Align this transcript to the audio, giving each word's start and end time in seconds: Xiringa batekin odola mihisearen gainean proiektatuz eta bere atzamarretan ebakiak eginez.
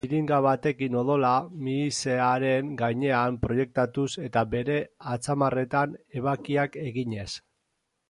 Xiringa 0.03 0.37
batekin 0.43 0.95
odola 1.01 1.33
mihisearen 1.67 2.73
gainean 2.81 3.39
proiektatuz 3.45 4.09
eta 4.31 4.45
bere 4.57 4.81
atzamarretan 5.19 5.97
ebakiak 6.23 6.85
eginez. 6.91 7.33